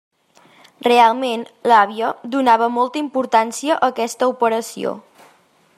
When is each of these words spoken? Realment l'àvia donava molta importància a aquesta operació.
Realment 0.87 1.43
l'àvia 1.71 2.09
donava 2.37 2.69
molta 2.79 3.01
importància 3.05 3.77
a 3.81 3.91
aquesta 3.93 4.31
operació. 4.35 4.97